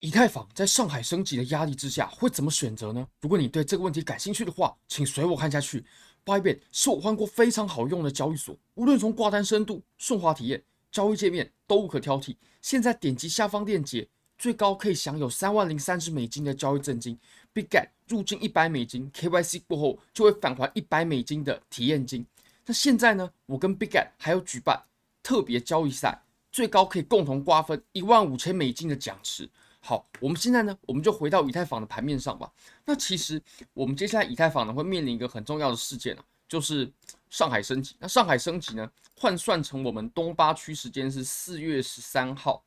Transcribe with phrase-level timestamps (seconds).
[0.00, 3.04] 以太坊在上海升级的压力之下会怎么选择呢？
[3.20, 5.84] 如果你对这个问题感兴趣的话，请随我看下去。
[6.24, 12.36] Bybit 是我换过非常好用的交易所，无论从挂单深度、顺滑体验、交易界面都无可挑剔。
[12.62, 14.06] 现在点击下方链接，
[14.36, 17.18] 最高可以享有三万零三十美金的交易赠金
[17.52, 22.24] ，Bitget 入金一百美金，KYC 过后就会返还一百美金的体验金。
[22.66, 24.80] 那现在呢，我跟 Bitget 还有举办
[25.24, 26.22] 特别交易赛，
[26.52, 29.48] 最高可以共同瓜分一万五千美金的奖池。
[29.88, 32.52] 好，我们现在呢，我们就回到以太坊的盘面上吧。
[32.84, 33.42] 那其实
[33.72, 36.92] 我们接下来以太坊呢会面临一个很重要的事件啊，就是
[37.30, 37.96] 上海升级。
[37.98, 42.62] 那上海升级呢，换算成我们东八区时间是四月十三号。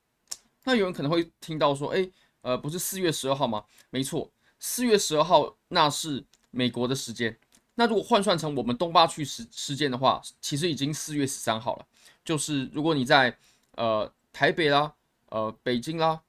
[0.64, 2.12] 那有人可能会听到说，诶，
[2.42, 3.64] 呃，不是四月十二号吗？
[3.92, 4.28] 没错，
[4.58, 7.38] 四月十二号那是美国的时间。
[7.76, 11.86] 那如果换算成我们东八区时时间的话，其实已经四月十三号了。
[12.26, 13.38] 就是如果你在
[13.76, 14.92] 呃台北啦，
[15.30, 16.20] 呃北京啦。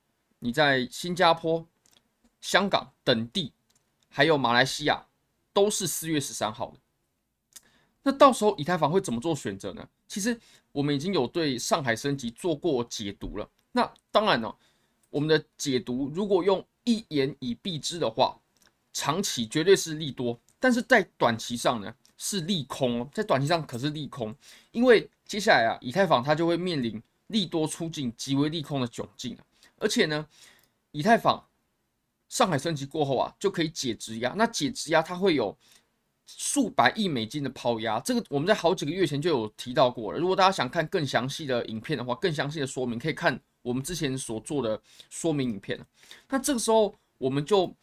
[0.44, 1.64] 你在新加坡、
[2.40, 3.52] 香港等地，
[4.08, 5.06] 还有马来西亚，
[5.52, 6.78] 都是四月十三号的。
[8.02, 9.88] 那到时候以太坊会怎么做选择呢？
[10.08, 10.36] 其实
[10.72, 13.48] 我们已经有对上海升级做过解读了。
[13.70, 14.52] 那当然呢，
[15.10, 18.36] 我们的解读如果用一言以蔽之的话，
[18.92, 24.34] 长期绝对是利多，但是在短期上呢是利空哦，在短期上可是利空，
[24.72, 29.46] 因为接下来啊，以太坊它就会面临利多出尽、极为利空的窘境啊。
[29.82, 30.26] 而且呢，
[30.92, 31.44] 以太坊
[32.28, 34.32] 上海升级过后啊，就可以解质押。
[34.36, 35.54] 那解质押它会有
[36.24, 40.18] 数百亿美金的抛压，这个我们在好几个月前就有提到过了。
[40.18, 45.78] 如果大家想看更详细的影片的话，更详细的说明可以看我们之前所做的说明影片。
[46.28, 47.74] 那这个时候我们就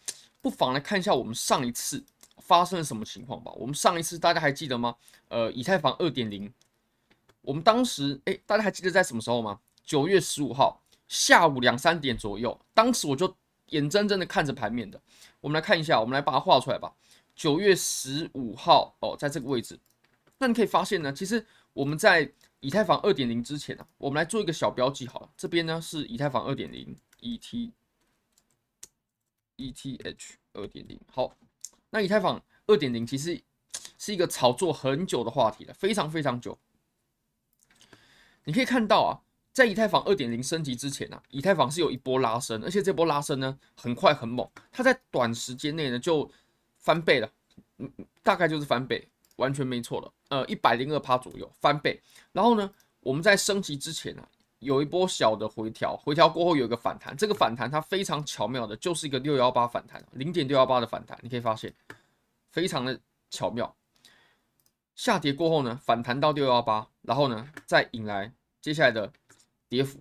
[0.42, 2.04] 不妨来看一下我们上一次
[2.38, 3.52] 发生了什么情况吧。
[3.52, 4.96] 我们上一次大家还记得吗？
[5.28, 6.52] 呃，以太坊二点零，
[7.42, 9.60] 我们当时哎，大家还记得在什么时候吗？
[9.84, 10.82] 九月十五号。
[11.10, 13.36] 下午两三点左右，当时我就
[13.70, 15.02] 眼睁睁的看着盘面的。
[15.42, 16.94] 我们来看一下，我们来把它画出来吧。
[17.36, 19.80] 九月十五号哦，在这个位置，
[20.38, 21.44] 那你可以发现呢，其实
[21.74, 25.30] 我们在以太坊二点零之前啊，我们来做一个小标记好了。
[25.36, 27.72] 这边呢是以太坊二点零，ET
[29.58, 31.00] ETH 二点零。
[31.12, 31.36] 好，
[31.90, 33.42] 那以太坊二点零其实
[33.98, 36.56] 是一个炒作很久的话题了，非常非常久。
[38.44, 39.26] 你可以看到啊。
[39.60, 46.32] 在以太坊二点零升级之前啊，以太坊是有一波拉升，而且这波拉升呢很快很猛，它在短时间内呢就
[46.78, 47.30] 翻倍了，
[47.78, 47.92] 嗯，
[48.24, 49.06] 大概就是翻倍，
[49.36, 52.02] 完全没错了，呃，一百零二趴左右翻倍。
[52.32, 52.72] 然后呢，
[53.02, 54.26] 我们在升级之前啊，
[54.60, 61.74] 有一波小的回调，回调过后有一个反弹，这个反弹它非常巧妙的，就是一个六幺八反弹，零点六幺八的反弹，你可以发现
[62.50, 62.98] 非常的
[63.30, 63.76] 巧妙。
[64.96, 68.32] 下跌过后呢，反弹到六幺八，然后呢再引来
[68.62, 69.12] 接下来的。
[69.70, 70.00] 跌幅。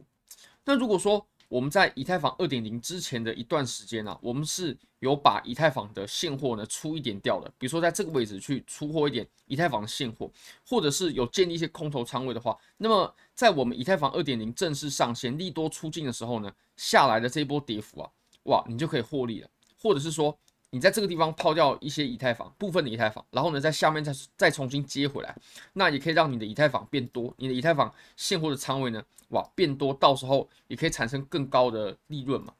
[0.64, 10.30] 那如果说我们在以太坊二点零之前的一段时间呢、啊，我们是有把以太坊的现货呢出一点掉的，比如说在这个位置去出货一点以太坊的现货，
[10.66, 18.10] 或者是有建立一些空头仓位的话，那么在我们以太坊二点零正式上线利多出尽的时候呢，下来的这一波跌幅啊，
[18.44, 19.48] 哇，你就可以获利了，
[19.80, 20.38] 或者是说。
[20.70, 25.34] 你在这个地方抛掉一些以太坊，部分的以太坊，然后呢，在下面再再重新接回来，
[25.72, 32.52] 那也可以让你的以太坊变多，你的以太坊现货的仓位呢，哇，变多，到时候也可以产生更高的利润嘛。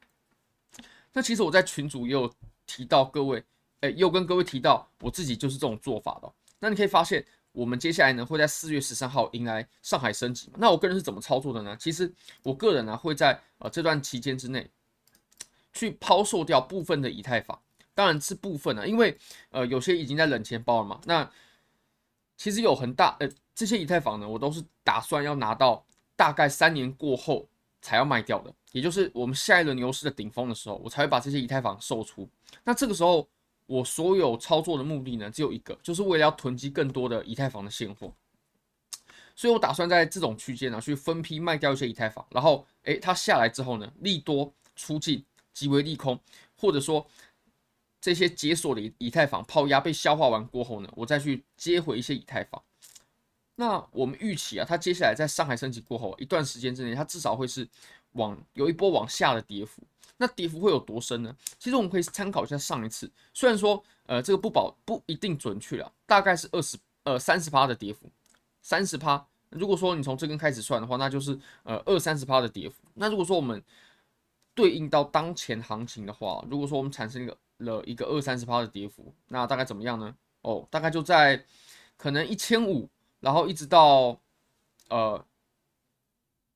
[1.12, 2.32] 那其实我在群组也有
[2.66, 3.44] 提到各位，
[3.80, 6.32] 哎，又跟各位提到我自己就是这种做法的。
[6.60, 10.50] 那你可以发现，我们接下来呢会在四月十三号迎来上海升级。
[10.56, 11.76] 那我个人是怎么操作的呢？
[11.78, 12.10] 其实
[12.42, 14.70] 我个人呢会在呃这段期间之内
[15.74, 17.60] 去抛售掉部分的以太坊。
[17.98, 19.18] 当然是部分了，因为
[19.50, 21.00] 呃有些已经在冷钱包了嘛。
[21.04, 21.28] 那
[22.36, 27.48] 其实有很大呃这些以太坊呢，我都是打算要拿到大概三年过后
[27.82, 32.28] 才要卖掉的，也就是我们下一轮牛市的顶峰的时候，我才会把这些以太坊售出。
[32.62, 33.28] 那这个时候
[33.66, 38.14] 我所有操作的目的呢，只有一个，就是为了要囤积更多的以太坊的现货。
[39.34, 46.16] 所以我打算在这种区间呢，去分批卖掉一些以太坊，然后诶它下来之后呢，利多出尽，极为利空，
[46.56, 47.04] 或者说。
[48.00, 52.62] 这些解锁的以太坊抛压被消化完过后呢，我再去接回一些以太坊。
[53.56, 57.68] 那我们预期啊，它接下来在上海升级过后一段时间之内，它至少会是
[58.12, 59.82] 往有一波往下的跌幅。
[60.16, 61.36] 那跌幅会有多深呢？
[61.58, 68.10] 其实我们可以参考一下上一次，虽然说呃这个不保不一定准确了，大概是二十呃三十趴的跌幅，
[68.62, 69.24] 三十趴。
[69.50, 72.82] 如果说你从这根开始算的话，那就是呃二三十趴的跌幅。
[72.94, 73.62] 那如果说我们
[74.54, 80.14] 对应到当前行情的话，如果说我们产生一个了一个二三十趴的跌幅，那大概怎么样呢？
[80.42, 81.44] 哦，大概就在
[81.96, 82.88] 可能一千五，
[83.20, 84.18] 然后一直到
[84.88, 85.24] 呃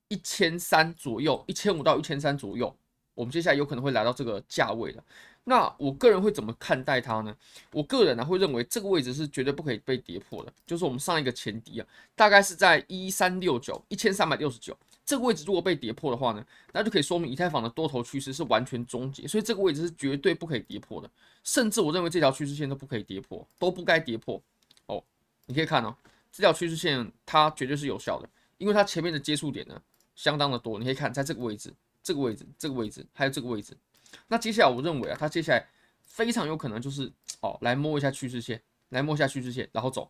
[0.08, 2.74] 一千三左右，一千五到一千三左右
[3.14, 5.04] 我们接下来有可能会来到这个价位了。
[5.44, 7.36] 那我个人会怎么看待它呢？
[7.72, 21.10] 我个人呢会认为这个位置是绝对不可以被跌破的，就是我们上一个前低啊，大概是在一三六九一千三百六十九这个位置，如果被跌破的话呢，那就可以说明以太坊的多头趋势是完全终结，所以这个位置是绝对不可以跌破的，
[21.42, 24.40] 甚至我认为这条趋势线都不可以跌破，都不该跌破
[24.86, 25.02] 哦。
[25.46, 25.94] 你可以看哦，
[26.30, 28.28] 这条趋势线它绝对是有效的，
[28.58, 29.82] 因为它前面的接触点呢
[30.14, 33.76] 相当的多，你可以看在这个位置、这个位置、这个位置，还有这个位置。
[34.28, 35.66] 那接下来我认为啊，它接下来
[36.04, 37.10] 非常有可能就是
[37.40, 40.08] 哦，来摸一下趋势线，来摸一下趋势线，然后走。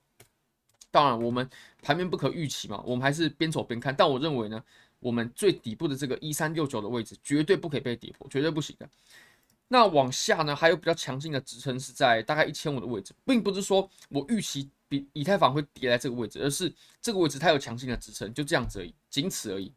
[0.93, 1.49] 当然，我们
[1.81, 3.93] 盘面不可预期嘛，我们还是边走边看。
[3.97, 4.63] 但我认为呢，
[5.01, 8.89] 我们最底部的这个一三六九的位置绝对不可以被跌破，绝对不行的。
[9.69, 19.73] 那往下呢，还有比较强劲的支撑是在大概一千五的位置，并不是说我预期比以太坊会跌在这个位置，而是这个位置它有强劲的支撑，就这样子而已，仅此而已。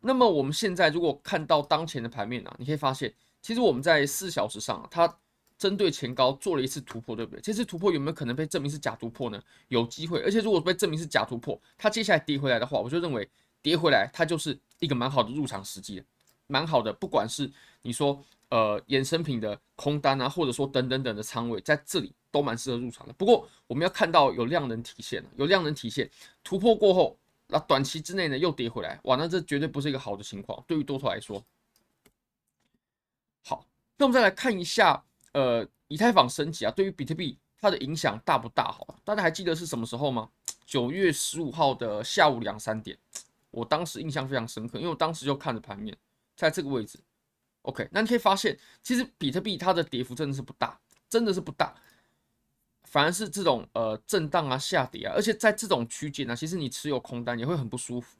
[0.00, 3.12] 那么我们现在如果看到当前的盘面啊，你可以发现，
[3.42, 5.18] 其实我们在四小时上啊，它
[5.62, 7.40] 针对前高做了一次突破，对不对？
[7.40, 9.40] 这次突破有没有可能被证明是假突破呢？
[9.68, 13.28] 有机会，而且如果被证明是假突破，它接下来跌回来的话，我就认为
[13.62, 16.02] 跌回来它就是一个蛮好的入场时机，
[16.48, 16.92] 蛮好的。
[16.92, 17.48] 不管是
[17.82, 23.12] 你说呃衍生品的空单啊，或者说等等等的仓位，在这里都蛮适合入场的。
[23.12, 26.10] 不过我们要看到有量能体现，有量能体现
[26.42, 27.16] 突破过后。
[27.54, 31.44] 那短期之内呢，又跌回来，哇，那这绝对不是一个好的情况，对于多头来说。
[33.44, 33.66] 好，
[33.98, 38.70] 那我们再来看一下，呃，以太坊升级啊，对于比特币它的影响大不大？
[38.70, 40.30] 好，大家还记得是什么时候吗？
[40.64, 42.96] 九月十五号的下午两三点，
[43.50, 45.96] 我当时印象非常深刻，因为我当时就看着盘面，
[46.36, 46.98] 在这个位置。
[47.62, 51.74] OK，那你可以发现，其实比特币它的跌幅真的是不大，真的是不大。
[52.84, 58.18] 反而是这种呃震荡啊下跌啊，而且在这种区间呢，其实你持有空单也会很不舒服。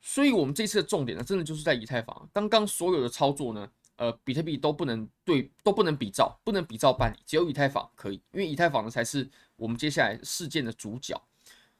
[0.00, 2.28] 所以，我们这次的重点呢，真的就是在以太坊。
[2.32, 3.68] 刚刚所有的操作呢，
[3.98, 11.20] 呃，比特币都不能对，都不能比照，不能比照办理，只有以太坊可以，因为以太坊呢才是我们接下来事件的主角。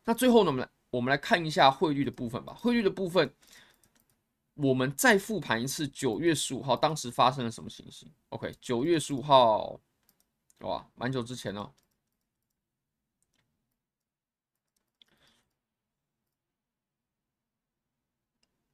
[0.04, 2.52] 那最后呢，我们来我们来看一下汇率的部分吧。
[2.54, 3.32] 汇率的部分，
[4.54, 9.80] 我们再复盘一次九月十五号当时发生了什么情形？OK，九月十五号。
[10.60, 11.72] 哇，蛮久之前了。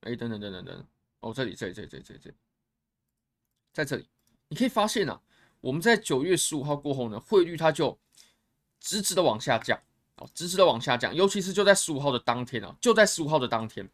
[0.00, 0.86] 哎，等等等等等，
[1.20, 2.36] 哦，这里，这里，这里，这里，这里，
[3.74, 4.06] 在这里，
[4.48, 5.20] 你可以发现啊，
[5.60, 7.98] 我们在九月十五号过后呢，汇率它就
[8.78, 9.76] 直直的往下降，
[10.16, 13.86] 哦，直直的往下降，尤其是就在十五号的当天啊，就在十五号的当天。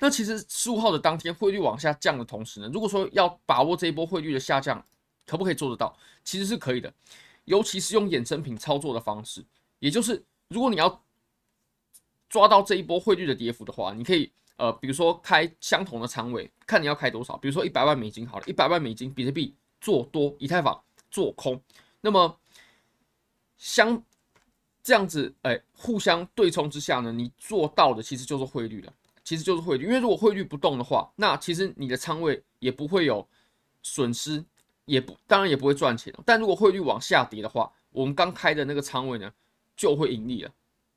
[0.00, 4.84] 那其实十五号的当天汇率往下降的同时呢，如果说要把握这一波汇率的下降，
[5.26, 5.96] 可不可以做得到？
[6.24, 6.92] 其实是可以的，
[7.44, 9.44] 尤其是用衍生品操作的方式，
[9.78, 11.04] 也就是如果你要
[12.28, 20.80] 抓到这一波汇率的跌幅的话，你可以呃，比如说开相同的仓位，看你要开多少，比如说一百万美金好了，一百万美金比特币做多，以太坊
[21.10, 21.60] 做空，
[22.00, 22.38] 那么
[23.56, 24.00] 相
[24.82, 28.92] 这样子，哎、互相对冲之下呢，你做到的其实就是汇率了，
[29.24, 33.26] 其实就是汇率，因为如果汇率不动的话，那其实你的仓位也不会有
[33.82, 34.44] 损失。
[34.86, 36.12] 也不，当然也不会赚钱。
[36.26, 39.32] 但如果汇率往下跌的话，我们刚开的那个仓位呢，
[39.76, 40.50] 就会盈利了。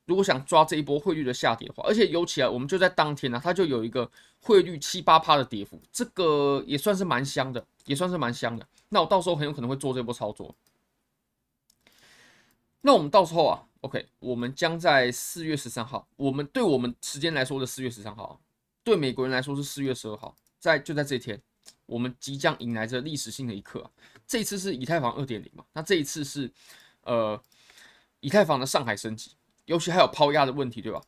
[0.06, 4.10] 如果想抓这一波汇率的下跌的话，而且尤其啊，我们就在当天呢、啊，它就有一个
[4.42, 8.68] 汇率七八趴的跌幅，这个也算是蛮香的，也算是蛮香的。
[8.90, 10.56] 那我到时候很有可能会做这波操作。
[12.82, 18.40] 那我们到时候啊，OK，我们将在四月十三号，我们对我们时间来说的四月十三号，
[18.84, 21.42] 对美国人来说是四月十二号，在就在这一天。
[21.86, 23.90] 我们即将迎来这历史性的一刻！
[24.26, 25.66] 这一次是以太坊二点零嘛？
[25.74, 26.50] 那这一次是
[27.04, 27.40] 呃
[28.22, 29.32] 以太坊的上海升级，
[29.66, 31.02] 尤其还有抛压的问题，对吧？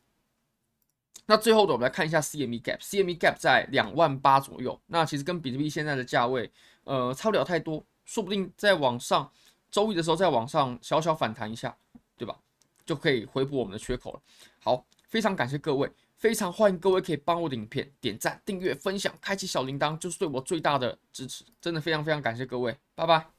[1.26, 4.80] 那最后的我们来看一下 CME Gap，CME Gap 在两万八左右。
[4.86, 6.50] 那其实跟比特币现在的价位
[6.84, 9.30] 呃差不了太多，说不定在往上
[9.70, 11.76] 周一的时候再往上小小反弹一下，
[12.16, 12.38] 对吧？
[12.84, 14.20] 就可以回补我们的缺口了。
[14.60, 15.90] 好，非常感谢各位。
[16.16, 21.44] 非常欢迎各位可以帮我的影片点赞、订阅、分享、开启小铃铛，就是对我最大的支持。
[21.60, 23.35] 真的非常非常感谢各位，拜拜。